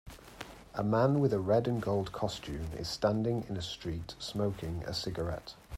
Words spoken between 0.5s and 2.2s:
A man with a red and gold